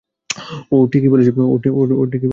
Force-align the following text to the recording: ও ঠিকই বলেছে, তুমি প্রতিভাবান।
ও 0.71 0.77
ঠিকই 0.87 1.09
বলেছে, 1.09 1.31
তুমি 1.31 1.47
প্রতিভাবান। 1.47 2.29